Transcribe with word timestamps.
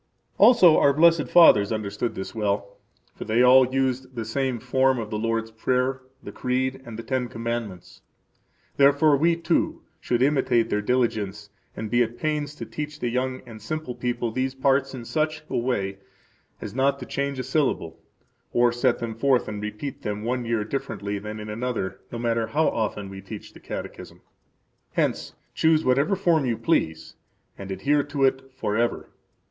Also 0.39 0.79
our 0.79 0.93
blessed 0.93 1.27
fathers 1.27 1.71
understood 1.71 2.15
this 2.15 2.33
well; 2.33 2.77
for 3.13 3.23
they 3.23 3.43
all 3.43 3.71
used 3.71 4.15
the 4.15 4.25
same 4.25 4.57
form 4.59 4.97
of 4.97 5.11
the 5.11 5.17
Lord's 5.19 5.51
Prayer, 5.51 6.01
the 6.23 6.31
Creed, 6.31 6.81
and 6.83 6.97
the 6.97 7.03
Ten 7.03 7.27
Commandments. 7.27 8.01
Therefore 8.77 9.15
we, 9.15 9.35
too, 9.35 9.83
should 9.99 10.23
[imitate 10.23 10.71
their 10.71 10.81
diligence 10.81 11.51
and 11.77 11.91
be 11.91 12.01
at 12.01 12.17
pains 12.17 12.55
to] 12.55 12.65
teach 12.65 12.99
the 12.99 13.09
young 13.09 13.43
and 13.45 13.61
simple 13.61 13.93
people 13.93 14.31
these 14.31 14.55
parts 14.55 14.95
in 14.95 15.05
such 15.05 15.43
a 15.51 15.55
way 15.55 15.99
as 16.61 16.73
not 16.73 16.97
to 16.97 17.05
change 17.05 17.37
a 17.37 17.43
syllable, 17.43 17.99
or 18.51 18.71
set 18.71 18.97
them 18.97 19.13
forth 19.13 19.47
and 19.47 19.61
repeat 19.61 20.01
them 20.01 20.23
one 20.23 20.45
year 20.45 20.63
differently 20.63 21.19
than 21.19 21.39
in 21.39 21.47
another 21.47 21.99
[no 22.11 22.17
matter 22.17 22.47
how 22.47 22.67
often 22.69 23.07
we 23.07 23.21
teach 23.21 23.53
the 23.53 23.59
Catechism]. 23.59 24.19
Hence, 24.93 25.35
choose 25.53 25.85
whatever 25.85 26.15
form 26.15 26.43
you 26.47 26.57
please, 26.57 27.13
and 27.55 27.69
adhere 27.69 28.01
to 28.01 28.23
it 28.23 28.51
forever. 28.57 29.11